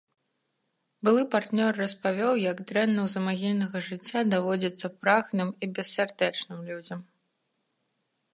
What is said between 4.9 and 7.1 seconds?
прагным і бессардэчна людзям.